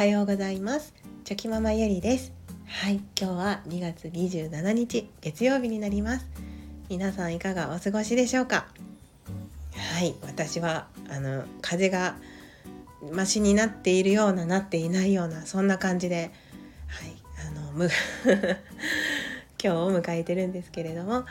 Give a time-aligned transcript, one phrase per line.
[0.00, 0.94] はようございます。
[1.24, 2.32] チョキママゆりです。
[2.66, 6.26] はい今日は2月27日月曜日になります。
[6.88, 8.64] 皆さんいかがお過ごしでしょうか？
[9.76, 12.16] はい私はあの風が
[13.12, 16.30] マシになっているようななっていないようなそんな感じで
[16.86, 17.14] はい
[17.46, 17.90] あのむ
[19.62, 21.26] 今日を迎えてるんですけれども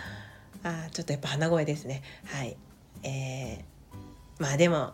[0.62, 2.04] あちょっとやっぱ鼻声ですね。
[2.26, 2.56] はい
[3.02, 4.94] えー、まあでも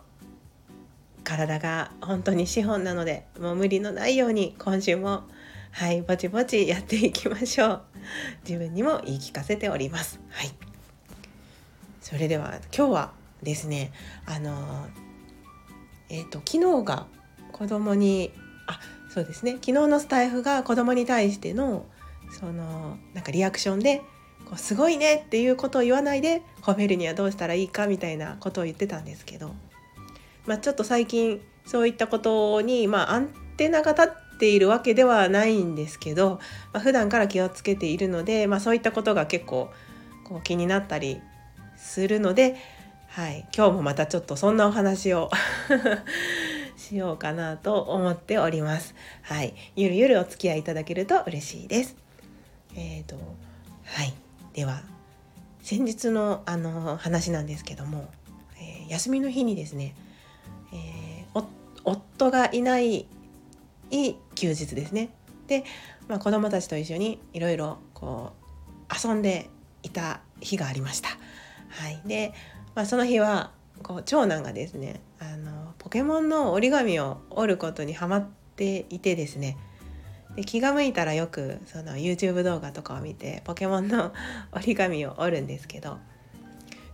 [1.26, 5.24] 体が本当に資本なのでもう無理のないように今週も
[5.72, 7.82] はいぼちぼちやっていきましょう。
[8.48, 10.20] 自分にも言い聞かせております。
[10.30, 10.50] はい。
[12.00, 13.12] それでは今日は
[13.42, 13.92] ですね
[14.24, 14.86] あの
[16.08, 17.06] えっ、ー、と昨日が
[17.50, 18.32] 子供に
[18.68, 18.78] あ
[19.12, 19.54] そうですね。
[19.54, 21.86] 昨日のスタイフが子供に対しての
[22.38, 24.02] そのなんかリアクションで
[24.44, 29.52] こうすごいねっていうことを言わないで褒めるにはどうしたらいいかみたいなことを言ってたんですけど
[30.46, 36.40] まあ、ちょっと最近そういったことに、まあ、アンテナが立っているわけではないんですけど、
[36.72, 39.70] まあ、普段から気をつけているので、まあ、そういったことが結構
[40.24, 41.20] こう気になったり
[41.76, 42.56] するので、
[43.08, 45.30] はい、今日もまたちょっとそんなお話を
[46.76, 48.94] しようかなと思っております。
[49.22, 51.96] はい、ゆるゆるお付き合いいただけると嬉しいです。
[52.74, 53.16] えーと
[53.84, 54.12] はい、
[54.52, 54.82] では
[55.62, 58.08] 先日のあの話なんですけども、
[58.58, 59.94] えー、休みの日にですね、
[61.86, 63.06] 夫がいない
[63.90, 65.10] いい休日ですね。
[65.46, 65.64] で、
[66.08, 68.32] まあ、子供たちと一緒にいろいろこ
[68.90, 69.48] う遊んで
[69.82, 71.08] いた日がありました。
[71.08, 72.34] はい、で、
[72.74, 79.56] まあ、その日はこう長男がですねあのポケモンの折り紙を折ることにハマっていてですね
[80.34, 84.12] で気が向いたらよくその YouTube 動画とかを見てポケモンの
[84.52, 85.98] 折り紙を折るんですけど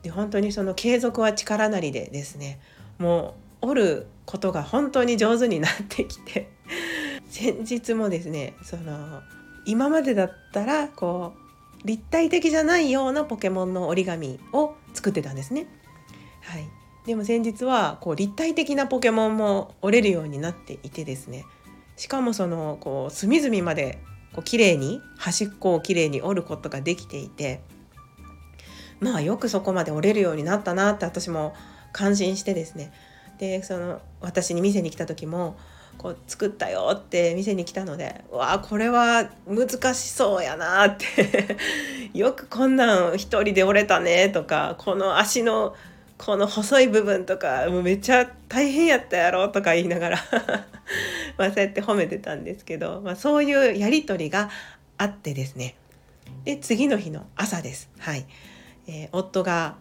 [0.02, 2.60] で本当にその継続は力なりでですね
[2.98, 6.50] もう折ることが本当に上手になってきて
[7.30, 9.22] 先日もですねその
[9.64, 11.32] 今までだったらこ
[11.84, 15.66] う立体的じゃないようなポケモンの折り紙を作ってたんですね。
[16.42, 16.68] はい、
[17.06, 21.44] でも先日はこう立体的なポケモンも折れるようになっていてですね。
[21.96, 23.98] しかもそのこう隅々まで
[24.32, 27.60] こう綺麗に端っこを綺麗に折ることができていて。
[29.02, 31.54] まあよくそこまで折れるようになったなって私も
[31.92, 32.92] 感心してですね。
[33.38, 35.56] でその私に店に来た時も
[35.98, 41.56] こう作ったよって店に来たのでうわこれは難しそうやなって
[42.16, 45.74] よくこんなん一人で折れたねとかこの足の
[46.18, 50.18] この細い部分とかもうめっちゃ大変やったやろとか言いながら
[51.36, 54.50] まあそうやって褒めてたんですけど、まあ、そういうやり取りが
[54.98, 55.74] あってですね
[56.44, 57.90] で次の日の朝です。
[57.98, 58.24] はい
[58.86, 59.76] えー、夫が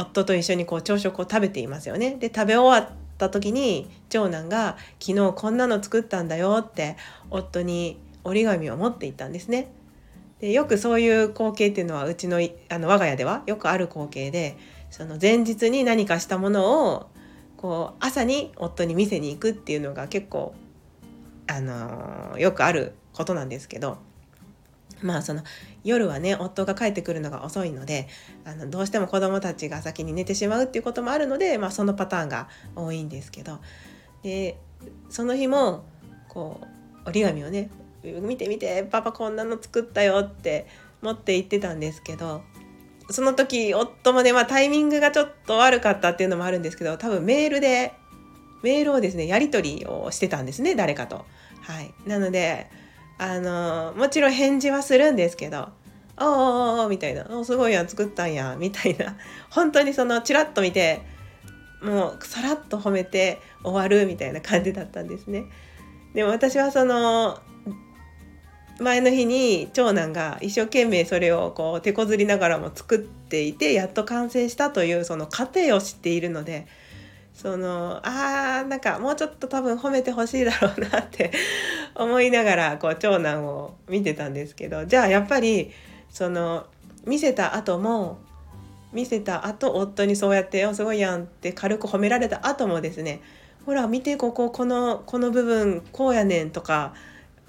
[0.00, 2.16] 夫と一緒にこう朝食を食べていますよね。
[2.16, 6.96] で食べ終わった時に長男が「昨日こんなの作ったんだよ」って
[7.30, 9.70] 夫に折り紙を持っていったんですね。
[10.40, 12.38] でよくそういう光景っていうのはうちの
[12.68, 14.56] あの我が家ではよくある光景で
[14.90, 17.06] その前日に何かしたものを
[17.56, 20.54] こう朝に夫に見せに行くっていうのが結構
[21.48, 23.98] あのよくあることなんですけど
[25.02, 25.42] まあその
[25.84, 28.08] 夜はね夫が帰ってくるのが遅いので
[28.44, 33.58] あのどうしても子どもたちが先に寝てしまうっていうこともあるので、まあ、そのパターンが多いんですけど
[34.22, 34.58] で
[35.08, 35.84] その日も
[36.28, 36.60] こ
[37.04, 37.70] う折り紙をね
[38.02, 40.66] 「見て見てパパこんなの作ったよ」って
[41.02, 42.42] 持って行ってたんですけど
[43.10, 47.92] その時夫もね、まあ、タイミングがちょっと悪かったっていうのもあるんですけど多分メールで
[48.62, 51.24] メールをですねやり取りをしてたんですね誰かと。
[51.62, 52.70] はい、なので
[53.18, 55.68] あのもちろん返事はするんですけど
[56.16, 59.16] 「おおおみたいな「おすごいやん作ったんや」みたいな
[59.50, 61.02] 本当にそのチラッと見て
[61.82, 65.44] もうさらっと褒めて終わるみたいな感じだったんですね。
[66.14, 67.40] でも私はその
[68.80, 76.66] 前の日に長男が一生懸命それをこう手こずりながらも作っていてやっと完成したというその過程を知っているので
[77.40, 81.30] そのあーなんかもうちょっと多分褒めてほしいだろうなって
[81.94, 85.70] 思いながらこう長男を見てたんですけどじゃあやっぱり
[86.10, 86.66] その
[87.06, 88.18] 見せた後も
[88.92, 93.20] 見せた後夫にそうやって「おすごいやん」って軽く褒められた後もですね
[93.66, 96.92] 「ほら見てこここのこの部分こうやねん」とか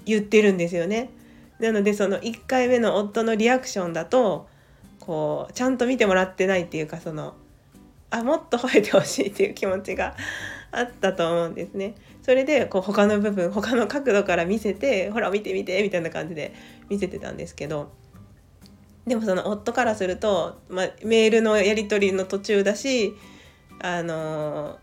[0.04, 1.10] 言ってるんですよね。
[1.58, 4.46] なのでその1回目の夫のリアクションだと
[5.00, 7.34] こうちゃんと見てもらってないっていうかその
[8.10, 10.16] あもっと吠えてほしいっていう気持ちが
[10.72, 11.94] あったと思うんですね。
[12.22, 16.54] それでこう他の部分他の角度から見せてほら見て見てみたいな感じで
[16.88, 17.92] 見せてたんですけど。
[19.06, 23.14] でもその夫からすると、まあ、メールのやり取りの途中だし
[23.80, 24.78] あの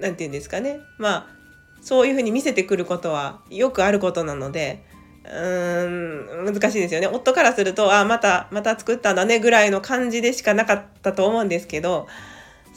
[0.00, 0.80] 何て言うんですかね。
[0.98, 1.38] まあ
[1.80, 4.82] そういうふうに見せてくることはよくあることなので
[5.24, 7.06] うーん難しいですよね。
[7.06, 12.08] 夫からするとあまたまた作ったんだねぐらいの感じでしかなかったと思うんですけど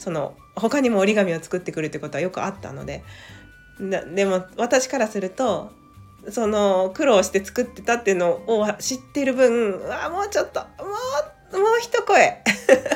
[0.02, 3.04] その他にも折り紙を作ってくるってことはよくあったので
[4.14, 5.70] でも私からすると
[6.28, 10.66] その苦労して作ってたっていうのを知ってる分あもうちょっとも
[11.52, 12.42] うもう一声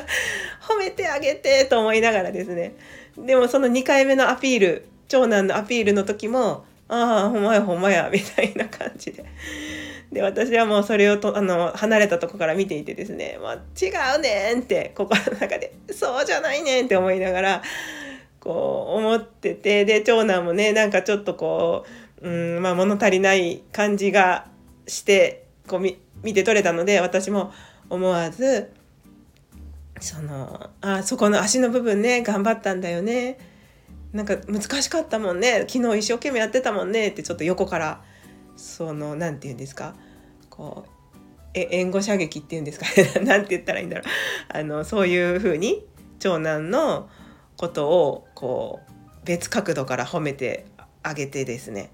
[0.68, 2.74] 褒めてあげてと思いながらですね
[3.16, 9.24] でもその2回目のアピール長男のアピールの時も「ああほんまやほんまや」みたいな感じで。
[10.12, 17.62] で私はもうそれをとあの離れたとこから見ていてですね「まあ、違うねん」って心の中で「そうじゃないねん」って思いながら
[18.40, 21.84] こう思っててで長男もねなんかちょっとこ
[22.22, 24.46] う、うんまあ、物足りない感じが
[24.86, 27.52] してこう見見て取れたので私も
[27.90, 28.70] 思わず
[30.00, 33.38] そのあそこの足の部分ね頑張ったんだよね。
[34.12, 35.66] なんか難しかったもんね。
[35.68, 38.02] 昨日一生懸命やってたもんねってちょっと横から
[38.56, 39.94] その何て言うんですか？
[40.50, 40.90] こう
[41.54, 42.86] え援護射撃っていうんですか？
[43.20, 44.06] ね何て言ったらいいんだろう。
[44.48, 45.84] あのそういう風に
[46.18, 47.08] 長男の
[47.56, 48.92] ことをこう
[49.26, 50.66] 別角度から褒めて
[51.02, 51.90] あげてですね。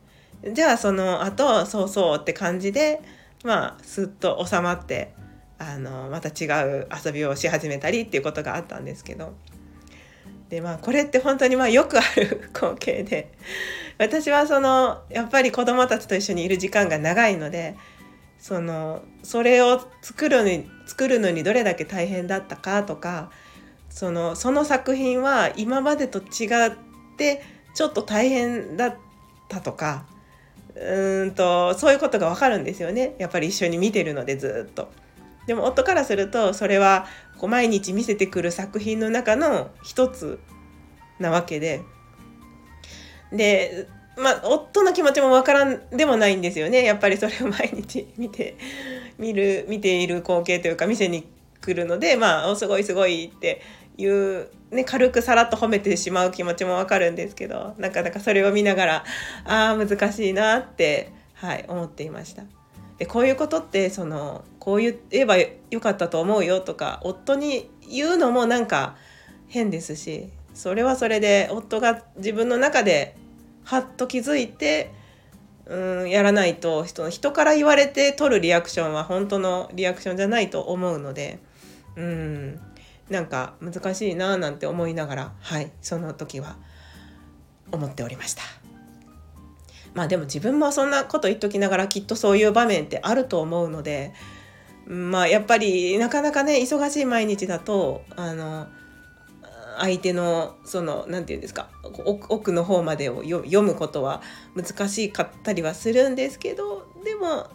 [0.53, 3.00] じゃあその後そうそうって感じで
[3.44, 5.12] まあすっと収まって
[5.59, 9.35] あのまた違う遊びをし始めたりっていうことがあったんですけど。
[10.49, 13.32] でまあこれって本当にまあよくある光景で。
[13.98, 17.76] 私はそのやっぱり子どもたちと一緒にいる時間が長いので
[18.38, 23.30] そのそれを作るのに作るのにどれだけ大変だったかとか
[23.88, 26.72] そのその作品は今までと違っ
[27.16, 27.42] て
[27.74, 28.96] ちょっと大変だっ
[29.48, 30.06] たとか
[30.74, 34.90] うんとそういうことがわかるんですよねやっぱり一緒に見てるのでずっと。
[35.46, 37.06] でも夫からするとそれは
[37.38, 40.38] こう毎日見せてくる作品の中の一つ
[41.18, 41.82] なわけで
[43.32, 48.56] でまあ夫の気持ちもわからんでもないんですよねやっぱりそれを毎日見て
[49.19, 51.26] 見る見ている光景というか店に
[51.61, 53.62] 来るのでまあ「おすごいすごい」って
[53.96, 59.05] いう、ね、軽くさらっと褒めてしまう気持ちもわかるんですけどなかなかそれを見ながら
[59.44, 62.44] ああ難しいなって、はい、思っていました。
[62.99, 68.96] でこういうことってそのこう言えばよかったと思うよとか夫に言うのもなんか
[69.49, 73.17] 変ですしそれはそれで夫が自分の中で
[73.64, 74.93] はっと気づいて
[75.67, 81.38] うんやらないと人人から言われて取るリアクションは本当のリアクションじゃないと思うので
[81.97, 82.61] うん
[83.11, 86.56] なんか難しいななんて思いながらはいその時は
[87.70, 88.43] 思っておりました。
[89.94, 94.12] まあでも自分もそんなこと言っときながらきっとそういう場面ってあると思うので
[94.87, 98.69] まあやっぱりなかなかね忙しい毎日だとあの
[99.78, 104.22] 相手のその何て言うんですか奥の方までを読むことは
[104.54, 107.48] 難しかったりはするんですけどでも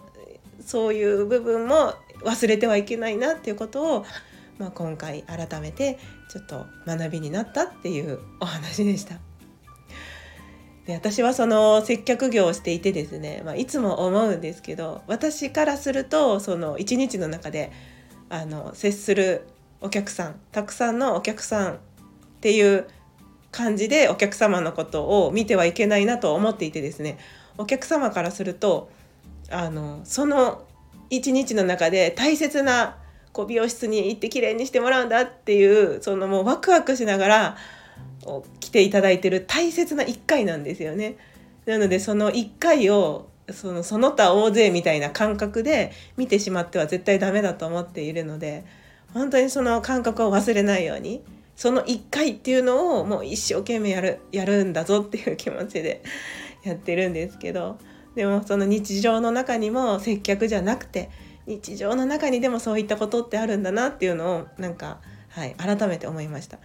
[0.60, 1.94] そういう部分も
[2.24, 4.06] 忘れてはいけないなっていうことを、
[4.58, 5.98] まあ、今回改めて
[6.30, 9.16] ちょっと学びになったっていうお話でした。
[10.86, 17.70] で私はその接客業をしていてですね、まあ、いつも思うんですけど私からするとその一日の中で
[18.30, 19.46] あの接する
[19.82, 21.78] お客さんたくさんのお客さん
[22.38, 22.86] っていう
[23.50, 27.18] 感じでお客様のことを見てはいけないなと思っていてですね
[27.56, 28.90] お客様からすると
[29.50, 30.64] あのその
[31.10, 32.96] 一日の中で大切な
[33.32, 37.56] こう美容室に行って綺麗にしてもらうんだっていうそのもうワクワクしながら
[38.60, 41.16] 来ていただいてる大切な1回なんですよね。
[41.66, 48.64] なのでその1回をそのその他大勢みたいな感覚で見てしまっては絶対ダメだと思っているので
[49.14, 51.22] 本当にその感覚を忘れないように
[51.58, 56.04] その1回っていうのをもう一生懸命やるやるんだぞっていう気持ちで
[56.62, 57.78] やってるんですけど
[58.14, 61.10] でもその日常の中にも接客じゃなくて
[61.46, 65.00] 日常の中にでもそういったことってあるんだなっていうのをなんか、
[65.30, 66.58] はい、改めて思いました。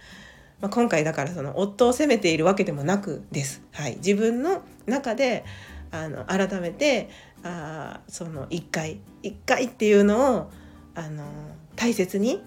[0.60, 3.62] まあ、今回だからその夫を責めているわけでもなくです。
[3.72, 5.44] はい、自分の中で
[5.90, 7.08] あの改めて
[7.42, 10.50] あその1回1回っていうのを
[10.94, 11.24] あの
[11.74, 12.40] 大切に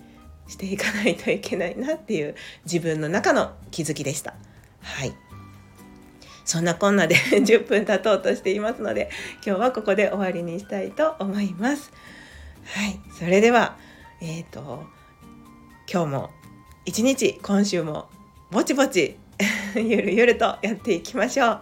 [0.47, 2.35] していかないといけないなっていう
[2.65, 4.33] 自分の中の気づきでした。
[4.81, 5.13] はい
[6.45, 9.09] そんなこんなで 10分経とうとしていますので
[9.45, 11.91] 今日はここで終わりにしたいと思います。
[12.63, 13.75] はい、それでは
[14.21, 14.85] えっ、ー、と
[15.91, 16.29] 今日も
[16.85, 18.07] 一日今週も
[18.49, 19.17] ぼちぼち
[19.75, 21.61] ゆるゆるとやっていきましょう、